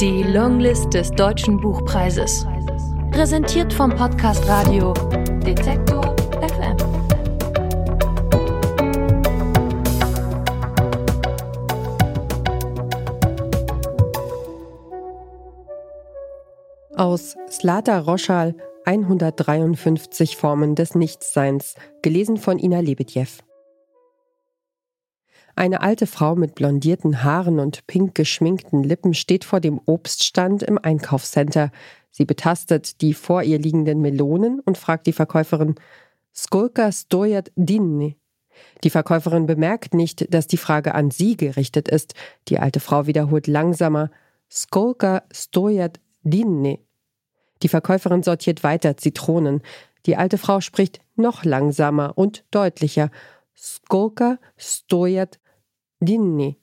Die 0.00 0.22
Longlist 0.22 0.92
des 0.92 1.10
Deutschen 1.10 1.58
Buchpreises. 1.58 2.46
Präsentiert 3.12 3.72
vom 3.72 3.88
Podcast 3.88 4.46
Radio 4.46 4.92
Detektor 5.40 6.14
FM. 6.42 6.76
Aus 16.94 17.34
Slata 17.50 18.00
Roschal 18.00 18.54
153 18.84 20.36
Formen 20.36 20.74
des 20.74 20.94
Nichtsseins, 20.94 21.74
gelesen 22.02 22.36
von 22.36 22.58
Ina 22.58 22.80
Lebedjew. 22.80 23.45
Eine 25.58 25.80
alte 25.80 26.06
Frau 26.06 26.36
mit 26.36 26.54
blondierten 26.54 27.24
Haaren 27.24 27.60
und 27.60 27.86
pink 27.86 28.14
geschminkten 28.14 28.82
Lippen 28.82 29.14
steht 29.14 29.42
vor 29.42 29.58
dem 29.58 29.80
Obststand 29.86 30.62
im 30.62 30.76
Einkaufscenter. 30.76 31.72
Sie 32.10 32.26
betastet 32.26 33.00
die 33.00 33.14
vor 33.14 33.42
ihr 33.42 33.58
liegenden 33.58 34.02
Melonen 34.02 34.60
und 34.60 34.76
fragt 34.76 35.06
die 35.06 35.14
Verkäuferin, 35.14 35.76
Skolka 36.34 36.92
stojat 36.92 37.52
dinni? 37.56 38.18
Die 38.84 38.90
Verkäuferin 38.90 39.46
bemerkt 39.46 39.94
nicht, 39.94 40.32
dass 40.34 40.46
die 40.46 40.58
Frage 40.58 40.94
an 40.94 41.10
sie 41.10 41.38
gerichtet 41.38 41.88
ist. 41.88 42.12
Die 42.48 42.58
alte 42.58 42.80
Frau 42.80 43.06
wiederholt 43.06 43.46
langsamer, 43.46 44.10
Skolka 44.50 45.22
stojat 45.32 46.00
dinni? 46.22 46.84
Die 47.62 47.68
Verkäuferin 47.68 48.22
sortiert 48.22 48.62
weiter 48.62 48.98
Zitronen. 48.98 49.62
Die 50.04 50.16
alte 50.16 50.36
Frau 50.36 50.60
spricht 50.60 51.00
noch 51.14 51.44
langsamer 51.44 52.12
und 52.14 52.44
deutlicher. 52.50 53.10
Skolka 53.56 54.38
stojat 54.58 55.38
Dinni. 56.00 56.58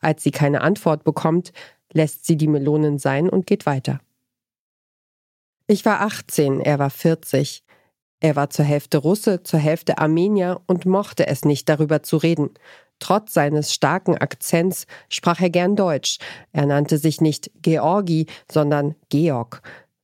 Als 0.00 0.22
sie 0.22 0.30
keine 0.30 0.60
Antwort 0.60 1.04
bekommt, 1.04 1.52
lässt 1.92 2.24
sie 2.26 2.36
die 2.36 2.48
Melonen 2.48 2.98
sein 2.98 3.28
und 3.28 3.46
geht 3.46 3.66
weiter. 3.66 4.00
Ich 5.66 5.84
war 5.84 6.00
18, 6.00 6.60
er 6.60 6.78
war 6.78 6.90
40. 6.90 7.64
Er 8.20 8.36
war 8.36 8.50
zur 8.50 8.64
Hälfte 8.64 8.98
Russe, 8.98 9.42
zur 9.42 9.60
Hälfte 9.60 9.98
Armenier 9.98 10.60
und 10.66 10.86
mochte 10.86 11.26
es 11.26 11.44
nicht, 11.44 11.68
darüber 11.68 12.02
zu 12.02 12.16
reden. 12.16 12.50
Trotz 12.98 13.34
seines 13.34 13.72
starken 13.72 14.16
Akzents 14.16 14.86
sprach 15.08 15.40
er 15.40 15.50
gern 15.50 15.76
Deutsch. 15.76 16.18
Er 16.52 16.66
nannte 16.66 16.98
sich 16.98 17.20
nicht 17.20 17.50
Georgi, 17.62 18.26
sondern 18.50 18.96
Georg. 19.08 19.62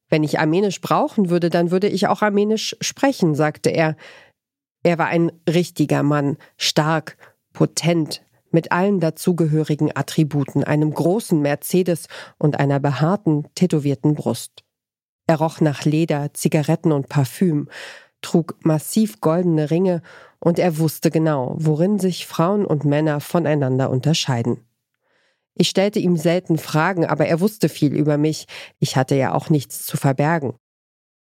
Wenn 0.09 0.23
ich 0.23 0.39
Armenisch 0.39 0.81
brauchen 0.81 1.29
würde, 1.29 1.51
dann 1.51 1.71
würde 1.71 1.89
ich 1.89 2.07
auch 2.07 2.23
Armenisch 2.23 2.77
sprechen, 2.81 3.35
sagte 3.35 3.71
er. 3.71 3.97
Er 4.85 4.99
war 4.99 5.07
ein 5.07 5.33
richtiger 5.49 6.03
Mann, 6.03 6.37
stark, 6.57 7.17
potent, 7.53 8.23
mit 8.55 8.73
allen 8.73 9.01
dazugehörigen 9.01 9.95
Attributen, 9.95 10.65
einem 10.65 10.95
großen 10.95 11.41
Mercedes 11.43 12.07
und 12.39 12.59
einer 12.59 12.81
behaarten, 12.81 13.47
tätowierten 13.55 14.15
Brust. 14.15 14.65
Er 15.27 15.37
roch 15.37 15.61
nach 15.61 15.85
Leder, 15.85 16.33
Zigaretten 16.33 16.93
und 16.93 17.09
Parfüm, 17.09 17.69
trug 18.23 18.57
massiv 18.61 19.21
goldene 19.21 19.71
Ringe 19.71 20.01
und 20.39 20.59
er 20.59 20.79
wusste 20.79 21.11
genau, 21.11 21.57
worin 21.59 21.99
sich 21.99 22.27
Frauen 22.27 22.65
und 22.65 22.85
Männer 22.85 23.21
voneinander 23.21 23.91
unterscheiden. 23.91 24.67
Ich 25.55 25.69
stellte 25.69 25.99
ihm 25.99 26.17
selten 26.17 26.59
Fragen, 26.59 27.07
aber 27.07 27.27
er 27.27 27.41
wusste 27.41 27.69
viel 27.69 27.95
über 27.95 28.19
mich. 28.19 28.47
Ich 28.79 28.97
hatte 28.97 29.15
ja 29.15 29.35
auch 29.35 29.51
nichts 29.51 29.87
zu 29.87 29.97
verbergen. 29.97 30.55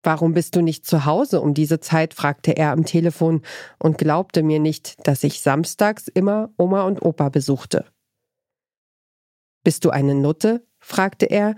Warum 0.03 0.33
bist 0.33 0.55
du 0.55 0.61
nicht 0.61 0.85
zu 0.85 1.05
Hause 1.05 1.41
um 1.41 1.53
diese 1.53 1.79
Zeit? 1.79 2.13
fragte 2.13 2.57
er 2.57 2.71
am 2.71 2.85
Telefon 2.85 3.41
und 3.77 3.97
glaubte 3.97 4.41
mir 4.41 4.59
nicht, 4.59 5.07
dass 5.07 5.23
ich 5.23 5.41
samstags 5.41 6.07
immer 6.07 6.49
Oma 6.57 6.83
und 6.83 7.01
Opa 7.03 7.29
besuchte. 7.29 7.85
Bist 9.63 9.85
du 9.85 9.91
eine 9.91 10.15
Nutte? 10.15 10.65
fragte 10.79 11.27
er, 11.27 11.55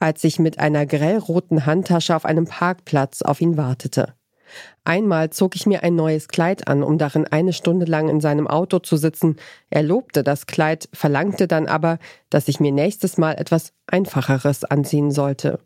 als 0.00 0.24
ich 0.24 0.38
mit 0.38 0.58
einer 0.58 0.86
grellroten 0.86 1.66
Handtasche 1.66 2.14
auf 2.16 2.24
einem 2.24 2.46
Parkplatz 2.46 3.22
auf 3.22 3.40
ihn 3.40 3.56
wartete. 3.56 4.14
Einmal 4.84 5.30
zog 5.30 5.54
ich 5.54 5.66
mir 5.66 5.82
ein 5.82 5.94
neues 5.94 6.28
Kleid 6.28 6.68
an, 6.68 6.82
um 6.82 6.98
darin 6.98 7.26
eine 7.26 7.52
Stunde 7.52 7.86
lang 7.86 8.08
in 8.08 8.20
seinem 8.20 8.46
Auto 8.46 8.78
zu 8.78 8.96
sitzen. 8.96 9.36
Er 9.70 9.82
lobte 9.82 10.24
das 10.24 10.46
Kleid, 10.46 10.88
verlangte 10.92 11.46
dann 11.46 11.66
aber, 11.66 11.98
dass 12.30 12.48
ich 12.48 12.58
mir 12.58 12.72
nächstes 12.72 13.18
Mal 13.18 13.34
etwas 13.34 13.72
Einfacheres 13.86 14.64
anziehen 14.64 15.10
sollte. 15.10 15.60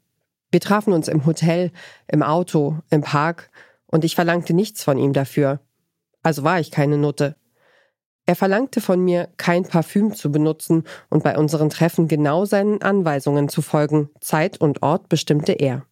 Wir 0.52 0.60
trafen 0.60 0.92
uns 0.92 1.08
im 1.08 1.26
Hotel, 1.26 1.72
im 2.06 2.22
Auto, 2.22 2.78
im 2.90 3.00
Park, 3.00 3.50
und 3.86 4.04
ich 4.04 4.14
verlangte 4.14 4.54
nichts 4.54 4.84
von 4.84 4.98
ihm 4.98 5.12
dafür. 5.12 5.60
Also 6.22 6.44
war 6.44 6.60
ich 6.60 6.70
keine 6.70 6.98
Nutte. 6.98 7.36
Er 8.26 8.36
verlangte 8.36 8.80
von 8.80 9.00
mir, 9.00 9.28
kein 9.36 9.64
Parfüm 9.64 10.14
zu 10.14 10.30
benutzen 10.30 10.84
und 11.10 11.24
bei 11.24 11.36
unseren 11.36 11.70
Treffen 11.70 12.06
genau 12.06 12.44
seinen 12.44 12.80
Anweisungen 12.80 13.48
zu 13.48 13.62
folgen. 13.62 14.10
Zeit 14.20 14.60
und 14.60 14.82
Ort 14.82 15.08
bestimmte 15.08 15.52
er. 15.52 15.86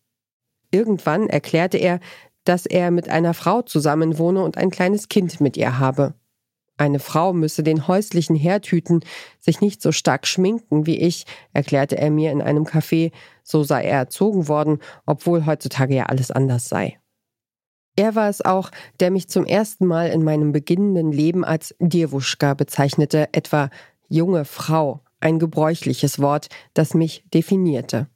Irgendwann 0.70 1.28
erklärte 1.28 1.78
er, 1.78 1.98
dass 2.44 2.66
er 2.66 2.90
mit 2.90 3.08
einer 3.08 3.34
Frau 3.34 3.62
zusammenwohne 3.62 4.42
und 4.44 4.56
ein 4.56 4.70
kleines 4.70 5.08
Kind 5.08 5.40
mit 5.40 5.56
ihr 5.56 5.78
habe. 5.78 6.14
Eine 6.80 6.98
Frau 6.98 7.34
müsse 7.34 7.62
den 7.62 7.88
häuslichen 7.88 8.34
Herd 8.34 8.64
hüten, 8.68 9.00
sich 9.38 9.60
nicht 9.60 9.82
so 9.82 9.92
stark 9.92 10.26
schminken 10.26 10.86
wie 10.86 10.96
ich, 10.96 11.26
erklärte 11.52 11.98
er 11.98 12.10
mir 12.10 12.32
in 12.32 12.40
einem 12.40 12.64
Café, 12.64 13.12
so 13.42 13.62
sei 13.62 13.84
er 13.84 13.98
erzogen 13.98 14.48
worden, 14.48 14.78
obwohl 15.04 15.44
heutzutage 15.44 15.94
ja 15.94 16.06
alles 16.06 16.30
anders 16.30 16.70
sei. 16.70 16.98
Er 17.96 18.14
war 18.14 18.30
es 18.30 18.42
auch, 18.42 18.70
der 18.98 19.10
mich 19.10 19.28
zum 19.28 19.44
ersten 19.44 19.84
Mal 19.84 20.08
in 20.08 20.24
meinem 20.24 20.52
beginnenden 20.52 21.12
Leben 21.12 21.44
als 21.44 21.74
Dirwuschka 21.80 22.54
bezeichnete, 22.54 23.28
etwa 23.32 23.68
junge 24.08 24.46
Frau, 24.46 25.02
ein 25.20 25.38
gebräuchliches 25.38 26.18
Wort, 26.18 26.48
das 26.72 26.94
mich 26.94 27.24
definierte. 27.34 28.08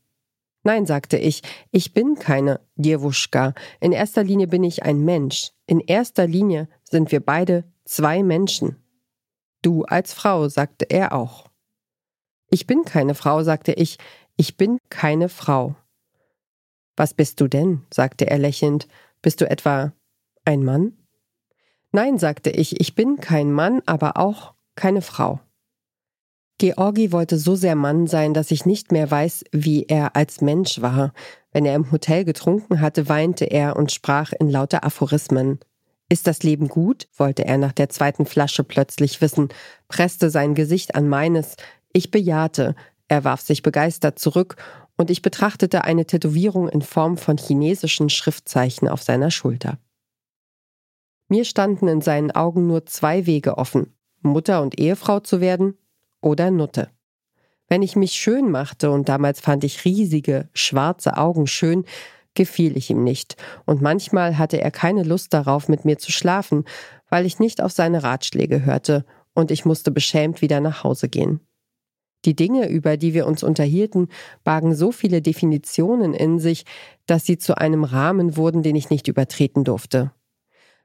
Nein, 0.63 0.87
sagte 0.87 1.19
ich, 1.19 1.43
ich 1.71 1.93
bin 1.93 2.15
keine 2.15 2.61
Dirwuschka. 2.77 3.53
In 3.81 3.93
erster 3.93 4.25
Linie 4.25 4.47
bin 4.47 4.65
ich 4.65 4.85
ein 4.85 5.05
Mensch. 5.05 5.51
In 5.67 5.81
erster 5.81 6.27
Linie 6.27 6.67
sind 6.83 7.13
wir 7.13 7.21
beide 7.21 7.65
Zwei 7.85 8.23
Menschen. 8.23 8.77
Du 9.63 9.85
als 9.85 10.13
Frau, 10.13 10.49
sagte 10.49 10.87
er 10.91 11.13
auch. 11.13 11.51
Ich 12.51 12.67
bin 12.67 12.85
keine 12.85 13.15
Frau, 13.15 13.43
sagte 13.43 13.73
ich, 13.73 13.99
ich 14.37 14.57
bin 14.57 14.79
keine 14.91 15.29
Frau. 15.29 15.75
Was 16.97 17.15
bist 17.15 17.41
du 17.41 17.49
denn? 17.49 17.83
sagte 17.93 18.27
er 18.29 18.39
lächelnd. 18.39 18.89
Bist 19.23 19.41
du 19.41 19.51
etwa 19.51 19.93
ein 20.45 20.65
Mann? 20.65 20.93
Nein, 21.93 22.19
sagte 22.19 22.51
ich, 22.51 22.81
ich 22.81 22.95
bin 22.95 23.17
kein 23.17 23.53
Mann, 23.53 23.81
aber 23.87 24.17
auch 24.17 24.55
keine 24.77 25.03
Frau. 25.03 25.41
Georgi 26.59 27.11
wollte 27.11 27.39
so 27.39 27.57
sehr 27.57 27.75
Mann 27.75 28.07
sein, 28.07 28.33
dass 28.33 28.51
ich 28.51 28.65
nicht 28.65 28.93
mehr 28.93 29.11
weiß, 29.11 29.45
wie 29.51 29.85
er 29.85 30.15
als 30.15 30.41
Mensch 30.41 30.81
war. 30.81 31.13
Wenn 31.53 31.67
er 31.67 31.75
im 31.75 31.91
Hotel 31.91 32.25
getrunken 32.25 32.81
hatte, 32.81 33.09
weinte 33.09 33.45
er 33.45 33.77
und 33.77 33.93
sprach 33.93 34.33
in 34.33 34.51
lauter 34.51 34.85
Aphorismen. 34.85 35.59
Ist 36.09 36.27
das 36.27 36.43
Leben 36.43 36.69
gut? 36.69 37.09
wollte 37.17 37.45
er 37.45 37.59
nach 37.59 37.73
der 37.73 37.89
zweiten 37.89 38.27
Flasche 38.27 38.63
plötzlich 38.63 39.21
wissen, 39.21 39.49
presste 39.89 40.31
sein 40.31 40.55
Gesicht 40.55 40.95
an 40.95 41.09
meines. 41.09 41.57
Ich 41.93 42.11
bejahte. 42.11 42.75
Er 43.09 43.25
warf 43.25 43.41
sich 43.41 43.63
begeistert 43.63 44.19
zurück 44.19 44.57
und 44.97 45.11
ich 45.11 45.23
betrachtete 45.23 45.85
eine 45.85 46.07
Tätowierung 46.07 46.69
in 46.69 46.83
Form 46.83 47.17
von 47.17 47.37
chinesischen 47.37 48.11
Schriftzeichen 48.11 48.89
auf 48.89 49.03
seiner 49.03 49.31
Schulter. 49.31 49.79
Mir 51.29 51.45
standen 51.45 51.89
in 51.89 52.01
seinen 52.01 52.31
Augen 52.31 52.67
nur 52.67 52.87
zwei 52.87 53.27
Wege 53.27 53.59
offen, 53.59 53.95
Mutter 54.21 54.63
und 54.63 54.79
Ehefrau 54.79 55.21
zu 55.21 55.41
werden 55.41 55.77
oder 56.21 56.51
Nutte. 56.51 56.91
Wenn 57.69 57.83
ich 57.83 57.97
mich 57.97 58.13
schön 58.13 58.51
machte, 58.51 58.91
und 58.91 59.09
damals 59.09 59.41
fand 59.41 59.65
ich 59.65 59.85
riesige, 59.85 60.49
schwarze 60.53 61.17
Augen 61.17 61.47
schön, 61.47 61.85
gefiel 62.35 62.77
ich 62.77 62.91
ihm 62.91 63.05
nicht, 63.05 63.37
und 63.65 63.83
manchmal 63.83 64.39
hatte 64.39 64.61
er 64.61 64.71
keine 64.71 65.03
Lust 65.03 65.33
darauf, 65.33 65.69
mit 65.69 65.85
mir 65.85 65.99
zu 65.99 66.13
schlafen, 66.13 66.65
weil 67.09 67.27
ich 67.27 67.39
nicht 67.39 67.63
auf 67.63 67.73
seine 67.73 68.03
Ratschläge 68.03 68.65
hörte, 68.65 69.05
und 69.35 69.51
ich 69.51 69.65
musste 69.65 69.91
beschämt 69.91 70.43
wieder 70.43 70.61
nach 70.61 70.85
Hause 70.85 71.09
gehen. 71.09 71.41
Die 72.25 72.35
Dinge, 72.35 72.69
über 72.69 72.97
die 72.97 73.13
wir 73.13 73.27
uns 73.27 73.43
unterhielten, 73.43 74.09
bargen 74.45 74.75
so 74.75 74.93
viele 74.93 75.21
Definitionen 75.21 76.15
in 76.15 76.39
sich, 76.39 76.65
dass 77.07 77.27
sie 77.27 77.37
zu 77.37 77.59
einem 77.59 77.85
Rahmen 77.85 78.37
wurden, 78.37 78.63
den 78.63 78.77
ich 78.77 78.91
nicht 78.91 79.09
übertreten 79.09 79.65
durfte. 79.65 80.13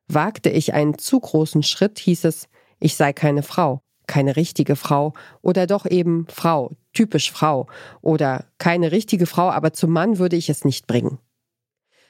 Wagte 0.08 0.50
ich 0.50 0.74
einen 0.74 0.98
zu 0.98 1.20
großen 1.20 1.64
Schritt, 1.64 2.00
hieß 2.00 2.26
es, 2.26 2.50
ich 2.80 2.96
sei 2.96 3.14
keine 3.14 3.44
Frau, 3.44 3.82
keine 4.08 4.36
richtige 4.36 4.76
Frau 4.76 5.14
oder 5.42 5.68
doch 5.68 5.86
eben 5.86 6.26
Frau, 6.30 6.72
typisch 6.94 7.32
Frau 7.32 7.68
oder 8.02 8.46
keine 8.58 8.92
richtige 8.92 9.28
Frau, 9.28 9.50
aber 9.50 9.72
zum 9.72 9.92
Mann 9.92 10.18
würde 10.18 10.36
ich 10.36 10.50
es 10.50 10.66
nicht 10.66 10.88
bringen. 10.88 11.20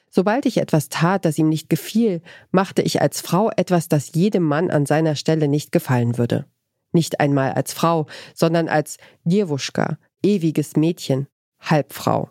Sobald 0.09 0.45
ich 0.45 0.57
etwas 0.57 0.89
tat, 0.89 1.25
das 1.25 1.37
ihm 1.37 1.49
nicht 1.49 1.69
gefiel, 1.69 2.21
machte 2.51 2.81
ich 2.81 3.01
als 3.01 3.21
Frau 3.21 3.51
etwas, 3.55 3.87
das 3.89 4.13
jedem 4.13 4.43
Mann 4.43 4.71
an 4.71 4.85
seiner 4.85 5.15
Stelle 5.15 5.47
nicht 5.47 5.71
gefallen 5.71 6.17
würde. 6.17 6.45
Nicht 6.91 7.19
einmal 7.19 7.53
als 7.53 7.73
Frau, 7.73 8.07
sondern 8.33 8.67
als 8.67 8.97
Dirwuschka, 9.23 9.97
ewiges 10.23 10.75
Mädchen, 10.75 11.27
Halbfrau. 11.59 12.29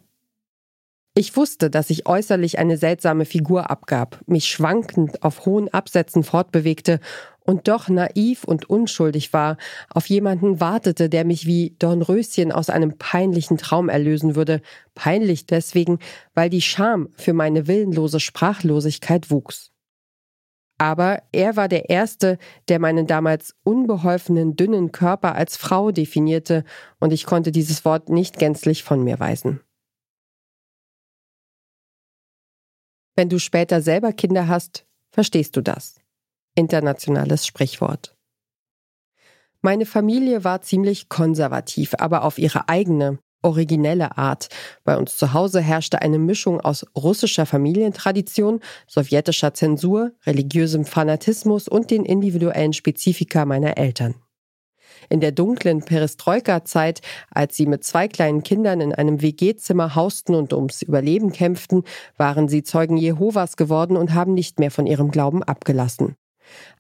Ich 1.15 1.37
wusste, 1.37 1.69
dass 1.69 1.91
ich 1.91 2.07
äußerlich 2.07 2.59
eine 2.59 2.77
seltsame 2.77 3.25
Figur 3.25 3.71
abgab, 3.71 4.21
mich 4.27 4.47
schwankend 4.49 5.23
auf 5.25 5.47
hohen 5.47 5.69
Absätzen 5.73 6.23
fortbewegte 6.23 7.01
und 7.49 7.67
doch 7.67 7.89
naiv 7.89 8.45
und 8.45 8.69
unschuldig 8.69 9.33
war, 9.33 9.57
auf 9.89 10.07
jemanden 10.07 10.61
wartete, 10.61 11.09
der 11.09 11.25
mich 11.25 11.47
wie 11.47 11.75
Dornröschen 11.79 12.53
aus 12.53 12.69
einem 12.69 12.99
peinlichen 12.99 13.57
Traum 13.57 13.89
erlösen 13.89 14.37
würde, 14.37 14.61
peinlich 14.95 15.47
deswegen, 15.47 15.99
weil 16.35 16.51
die 16.51 16.61
Scham 16.61 17.09
für 17.17 17.33
meine 17.33 17.67
willenlose 17.67 18.21
Sprachlosigkeit 18.21 19.31
wuchs. 19.31 19.73
Aber 20.77 21.23
er 21.33 21.57
war 21.57 21.69
der 21.69 21.89
Erste, 21.89 22.37
der 22.69 22.81
meinen 22.81 23.07
damals 23.07 23.55
unbeholfenen, 23.65 24.55
dünnen 24.55 24.93
Körper 24.93 25.35
als 25.35 25.57
Frau 25.57 25.91
definierte, 25.91 26.65
und 27.01 27.15
ich 27.15 27.25
konnte 27.25 27.51
dieses 27.51 27.83
Wort 27.87 28.11
nicht 28.11 28.39
gänzlich 28.39 28.83
von 28.83 29.03
mir 29.03 29.21
weisen. 29.21 29.61
Wenn 33.17 33.31
du 33.31 33.39
später 33.39 33.81
selber 33.81 34.13
Kinder 34.13 34.49
hast, 34.49 34.87
verstehst 35.11 35.57
du 35.57 35.63
das 35.63 35.99
internationales 36.59 37.47
Sprichwort. 37.47 38.17
Meine 39.63 39.87
Familie 39.87 40.45
war 40.45 40.61
ziemlich 40.61 41.09
konservativ, 41.09 41.95
aber 41.99 42.25
auf 42.25 42.39
ihre 42.39 42.69
eigene, 42.69 43.19
originelle 43.43 44.19
Art. 44.19 44.49
Bei 44.85 44.97
uns 44.97 45.17
zu 45.17 45.33
Hause 45.33 45.61
herrschte 45.61 46.03
eine 46.03 46.19
Mischung 46.19 46.61
aus 46.61 46.85
russischer 46.97 47.47
Familientradition, 47.47 48.61
sowjetischer 48.89 49.55
Zensur, 49.55 50.13
religiösem 50.27 50.85
Fanatismus 50.85 51.69
und 51.69 51.91
den 51.91 52.05
individuellen 52.05 52.73
Spezifika 52.73 53.45
meiner 53.45 53.79
Eltern. 53.79 54.17
In 55.09 55.21
der 55.21 55.33
dunklen 55.33 55.85
Perestroika-Zeit, 55.85 57.03
als 57.31 57.57
sie 57.57 57.67
mit 57.67 57.85
zwei 57.85 58.09
kleinen 58.09 58.43
Kindern 58.43 58.81
in 58.81 58.93
einem 58.93 59.23
WG-Zimmer 59.23 59.95
hausten 59.95 60.35
und 60.35 60.53
ums 60.53 60.83
Überleben 60.83 61.33
kämpften, 61.33 61.85
waren 62.17 62.49
sie 62.49 62.65
Zeugen 62.65 62.97
Jehovas 62.97 63.57
geworden 63.57 63.97
und 63.97 64.13
haben 64.13 64.35
nicht 64.35 64.59
mehr 64.59 64.73
von 64.73 64.87
ihrem 64.87 65.11
Glauben 65.11 65.43
abgelassen. 65.43 66.17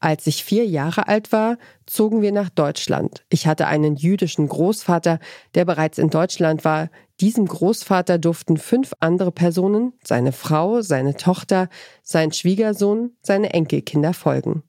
Als 0.01 0.27
ich 0.27 0.45
vier 0.45 0.67
Jahre 0.67 1.09
alt 1.09 1.33
war, 1.33 1.59
zogen 1.87 2.23
wir 2.23 2.33
nach 2.33 2.51
Deutschland. 2.51 3.25
Ich 3.29 3.47
hatte 3.47 3.67
einen 3.67 3.97
jüdischen 3.97 4.49
Großvater, 4.49 5.19
der 5.55 5.65
bereits 5.65 5.99
in 5.99 6.11
Deutschland 6.11 6.65
war. 6.65 6.91
Diesem 7.21 7.47
Großvater 7.47 8.19
durften 8.19 8.57
fünf 8.57 8.93
andere 9.01 9.33
Personen, 9.33 9.93
seine 10.05 10.33
Frau, 10.33 10.83
seine 10.83 11.17
Tochter, 11.17 11.69
sein 12.03 12.33
Schwiegersohn, 12.33 13.17
seine 13.23 13.53
Enkelkinder 13.53 14.15
folgen. 14.15 14.63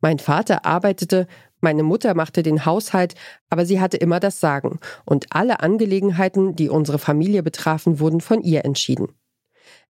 Mein 0.00 0.18
Vater 0.18 0.66
arbeitete, 0.66 1.26
meine 1.60 1.82
Mutter 1.82 2.14
machte 2.14 2.42
den 2.42 2.66
Haushalt, 2.66 3.14
aber 3.48 3.64
sie 3.64 3.80
hatte 3.80 3.96
immer 3.96 4.20
das 4.20 4.38
Sagen, 4.38 4.80
und 5.06 5.26
alle 5.30 5.60
Angelegenheiten, 5.60 6.56
die 6.56 6.68
unsere 6.68 6.98
Familie 6.98 7.42
betrafen, 7.42 8.00
wurden 8.00 8.20
von 8.20 8.42
ihr 8.42 8.66
entschieden. 8.66 9.14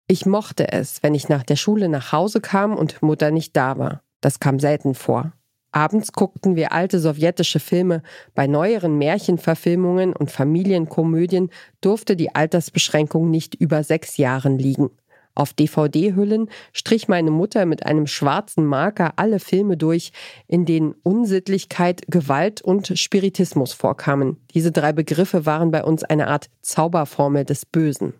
Ich 0.08 0.26
mochte 0.26 0.72
es, 0.72 1.04
wenn 1.04 1.14
ich 1.14 1.28
nach 1.28 1.44
der 1.44 1.54
Schule 1.54 1.88
nach 1.88 2.10
Hause 2.10 2.40
kam 2.40 2.74
und 2.74 3.00
Mutter 3.00 3.30
nicht 3.30 3.56
da 3.56 3.78
war. 3.78 4.02
Das 4.20 4.40
kam 4.40 4.58
selten 4.58 4.94
vor. 4.94 5.32
Abends 5.72 6.12
guckten 6.12 6.56
wir 6.56 6.72
alte 6.72 6.98
sowjetische 6.98 7.60
Filme. 7.60 8.02
Bei 8.34 8.46
neueren 8.46 8.98
Märchenverfilmungen 8.98 10.14
und 10.14 10.30
Familienkomödien 10.30 11.50
durfte 11.80 12.16
die 12.16 12.34
Altersbeschränkung 12.34 13.30
nicht 13.30 13.54
über 13.54 13.84
sechs 13.84 14.16
Jahren 14.16 14.58
liegen. 14.58 14.90
Auf 15.36 15.52
DVD-Hüllen 15.52 16.50
strich 16.72 17.06
meine 17.06 17.30
Mutter 17.30 17.64
mit 17.64 17.86
einem 17.86 18.08
schwarzen 18.08 18.66
Marker 18.66 19.12
alle 19.16 19.38
Filme 19.38 19.76
durch, 19.76 20.12
in 20.48 20.66
denen 20.66 20.94
Unsittlichkeit, 21.04 22.02
Gewalt 22.08 22.60
und 22.62 22.98
Spiritismus 22.98 23.72
vorkamen. 23.72 24.38
Diese 24.52 24.72
drei 24.72 24.92
Begriffe 24.92 25.46
waren 25.46 25.70
bei 25.70 25.84
uns 25.84 26.02
eine 26.02 26.26
Art 26.26 26.50
Zauberformel 26.62 27.44
des 27.44 27.64
Bösen. 27.64 28.14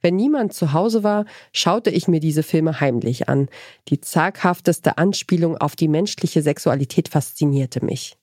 Wenn 0.00 0.16
niemand 0.16 0.52
zu 0.52 0.72
Hause 0.72 1.02
war, 1.04 1.24
schaute 1.52 1.90
ich 1.90 2.08
mir 2.08 2.20
diese 2.20 2.42
Filme 2.42 2.80
heimlich 2.80 3.28
an. 3.28 3.48
Die 3.88 4.00
zaghafteste 4.00 4.98
Anspielung 4.98 5.56
auf 5.56 5.76
die 5.76 5.88
menschliche 5.88 6.42
Sexualität 6.42 7.08
faszinierte 7.08 7.84
mich. 7.84 8.16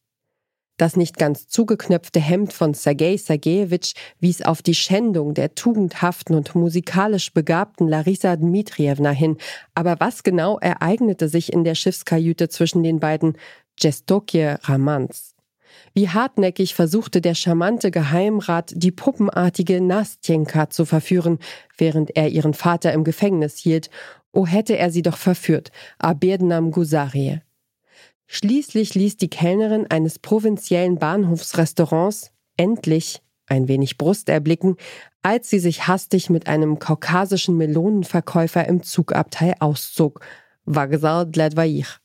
Das 0.79 0.95
nicht 0.95 1.17
ganz 1.17 1.49
zugeknöpfte 1.49 2.21
Hemd 2.21 2.53
von 2.53 2.73
Sergei 2.73 3.17
Sergejewitsch 3.17 3.95
wies 4.21 4.41
auf 4.41 4.61
die 4.61 4.73
Schändung 4.73 5.33
der 5.33 5.53
tugendhaften 5.53 6.35
und 6.35 6.55
musikalisch 6.55 7.33
begabten 7.33 7.89
Larisa 7.89 8.37
Dmitrievna 8.37 9.11
hin. 9.11 9.37
Aber 9.75 9.97
was 9.99 10.23
genau 10.23 10.57
ereignete 10.57 11.27
sich 11.27 11.51
in 11.51 11.65
der 11.65 11.75
Schiffskajüte 11.75 12.47
zwischen 12.47 12.81
den 12.81 13.01
beiden 13.01 13.37
Jestokie 13.77 14.55
Ramans? 14.61 15.35
Wie 15.93 16.09
hartnäckig 16.09 16.75
versuchte 16.75 17.21
der 17.21 17.35
charmante 17.35 17.91
Geheimrat, 17.91 18.71
die 18.75 18.91
puppenartige 18.91 19.81
Nastjenka 19.81 20.69
zu 20.69 20.85
verführen, 20.85 21.39
während 21.77 22.15
er 22.15 22.29
ihren 22.29 22.53
Vater 22.53 22.93
im 22.93 23.03
Gefängnis 23.03 23.57
hielt. 23.57 23.89
Oh, 24.31 24.45
hätte 24.45 24.77
er 24.77 24.91
sie 24.91 25.01
doch 25.01 25.17
verführt, 25.17 25.71
Abednam 25.97 26.71
Gusarie. 26.71 27.41
Schließlich 28.27 28.93
ließ 28.93 29.17
die 29.17 29.29
Kellnerin 29.29 29.87
eines 29.89 30.19
provinziellen 30.19 30.99
Bahnhofsrestaurants 30.99 32.31
endlich 32.57 33.21
ein 33.47 33.67
wenig 33.67 33.97
Brust 33.97 34.29
erblicken, 34.29 34.75
als 35.23 35.49
sie 35.49 35.59
sich 35.59 35.87
hastig 35.87 36.29
mit 36.29 36.47
einem 36.47 36.77
kaukasischen 36.77 37.57
Melonenverkäufer 37.57 38.67
im 38.67 38.83
Zugabteil 38.83 39.55
auszog. 39.59 40.23
Vagzal 40.65 41.25
Dledvaich. 41.25 41.97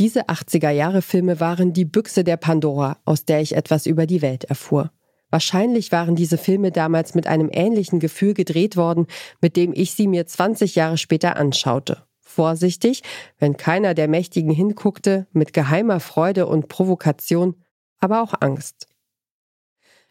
Diese 0.00 0.30
80er-Jahre-Filme 0.30 1.40
waren 1.40 1.74
die 1.74 1.84
Büchse 1.84 2.24
der 2.24 2.38
Pandora, 2.38 2.96
aus 3.04 3.26
der 3.26 3.42
ich 3.42 3.54
etwas 3.54 3.84
über 3.84 4.06
die 4.06 4.22
Welt 4.22 4.44
erfuhr. 4.44 4.90
Wahrscheinlich 5.28 5.92
waren 5.92 6.16
diese 6.16 6.38
Filme 6.38 6.72
damals 6.72 7.14
mit 7.14 7.26
einem 7.26 7.50
ähnlichen 7.52 8.00
Gefühl 8.00 8.32
gedreht 8.32 8.78
worden, 8.78 9.06
mit 9.42 9.56
dem 9.56 9.74
ich 9.74 9.92
sie 9.92 10.08
mir 10.08 10.26
20 10.26 10.74
Jahre 10.74 10.96
später 10.96 11.36
anschaute. 11.36 12.02
Vorsichtig, 12.18 13.02
wenn 13.38 13.58
keiner 13.58 13.92
der 13.92 14.08
Mächtigen 14.08 14.50
hinguckte, 14.50 15.26
mit 15.32 15.52
geheimer 15.52 16.00
Freude 16.00 16.46
und 16.46 16.68
Provokation, 16.68 17.56
aber 17.98 18.22
auch 18.22 18.32
Angst. 18.40 18.88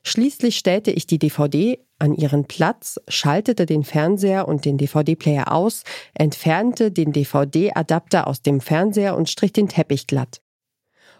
Schließlich 0.03 0.55
stellte 0.55 0.91
ich 0.91 1.07
die 1.07 1.17
DVD 1.17 1.83
an 1.99 2.15
ihren 2.15 2.45
Platz, 2.45 2.99
schaltete 3.07 3.65
den 3.65 3.83
Fernseher 3.83 4.47
und 4.47 4.65
den 4.65 4.77
DVD-Player 4.77 5.51
aus, 5.51 5.83
entfernte 6.13 6.91
den 6.91 7.11
DVD-Adapter 7.11 8.27
aus 8.27 8.41
dem 8.41 8.61
Fernseher 8.61 9.15
und 9.15 9.29
strich 9.29 9.53
den 9.53 9.67
Teppich 9.67 10.07
glatt. 10.07 10.41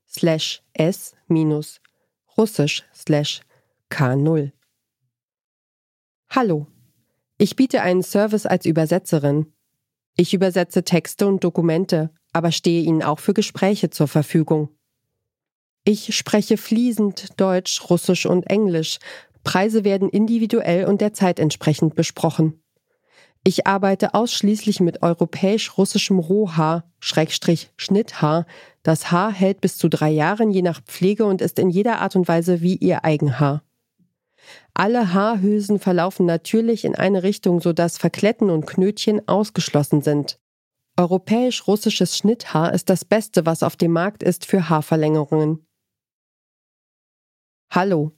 slash 0.08 0.62
s-russisch 0.72 2.82
slash 2.92 3.40
k0. 3.88 4.50
Hallo, 6.28 6.66
ich 7.38 7.54
biete 7.54 7.82
einen 7.82 8.02
Service 8.02 8.46
als 8.46 8.66
Übersetzerin. 8.66 9.52
Ich 10.16 10.34
übersetze 10.34 10.82
Texte 10.82 11.28
und 11.28 11.44
Dokumente, 11.44 12.10
aber 12.32 12.50
stehe 12.50 12.82
Ihnen 12.82 13.04
auch 13.04 13.20
für 13.20 13.34
Gespräche 13.34 13.90
zur 13.90 14.08
Verfügung. 14.08 14.70
Ich 15.84 16.16
spreche 16.16 16.56
fließend 16.56 17.40
Deutsch, 17.40 17.88
Russisch 17.90 18.26
und 18.26 18.50
Englisch. 18.50 18.98
Preise 19.44 19.84
werden 19.84 20.08
individuell 20.08 20.86
und 20.86 21.00
der 21.00 21.12
Zeit 21.12 21.38
entsprechend 21.38 21.94
besprochen. 21.94 22.63
Ich 23.46 23.66
arbeite 23.66 24.14
ausschließlich 24.14 24.80
mit 24.80 25.02
europäisch-russischem 25.02 26.18
Rohhaar, 26.18 26.90
Schrägstrich 26.98 27.70
Schnitthaar. 27.76 28.46
Das 28.82 29.10
Haar 29.12 29.30
hält 29.30 29.60
bis 29.60 29.76
zu 29.76 29.90
drei 29.90 30.10
Jahren 30.10 30.50
je 30.50 30.62
nach 30.62 30.80
Pflege 30.80 31.26
und 31.26 31.42
ist 31.42 31.58
in 31.58 31.68
jeder 31.68 32.00
Art 32.00 32.16
und 32.16 32.26
Weise 32.26 32.62
wie 32.62 32.76
ihr 32.76 33.04
Eigenhaar. 33.04 33.62
Alle 34.72 35.12
Haarhülsen 35.12 35.78
verlaufen 35.78 36.24
natürlich 36.24 36.86
in 36.86 36.94
eine 36.94 37.22
Richtung, 37.22 37.60
sodass 37.60 37.98
Verkletten 37.98 38.48
und 38.48 38.66
Knötchen 38.66 39.28
ausgeschlossen 39.28 40.00
sind. 40.00 40.38
Europäisch-russisches 40.96 42.16
Schnitthaar 42.16 42.72
ist 42.72 42.88
das 42.88 43.04
Beste, 43.04 43.44
was 43.44 43.62
auf 43.62 43.76
dem 43.76 43.92
Markt 43.92 44.22
ist 44.22 44.46
für 44.46 44.70
Haarverlängerungen. 44.70 45.66
Hallo, 47.70 48.12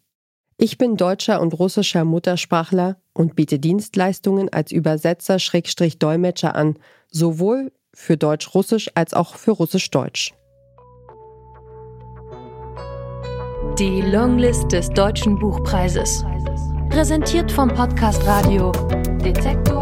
ich 0.56 0.78
bin 0.78 0.97
deutscher 0.97 1.40
und 1.40 1.59
russischer 1.59 2.04
Muttersprachler 2.04 3.00
und 3.17 3.35
biete 3.35 3.59
Dienstleistungen 3.59 4.53
als 4.53 4.73
Übersetzer-Dolmetscher 4.73 6.55
an, 6.55 6.79
sowohl 7.11 7.73
für 7.95 8.17
Deutsch-Russisch 8.17 8.91
als 8.95 9.15
auch 9.15 9.37
für 9.37 9.53
Russisch-Deutsch. 9.53 10.35
Die 13.79 14.01
Longlist 14.01 14.73
des 14.73 14.89
Deutschen 14.91 15.39
Buchpreises. 15.39 16.25
Präsentiert 16.91 17.51
vom 17.51 17.69
Podcast 17.69 18.27
Radio 18.27 18.73
Detektor 19.23 19.75